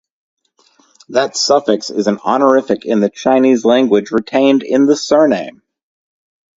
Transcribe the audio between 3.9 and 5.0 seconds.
retained in the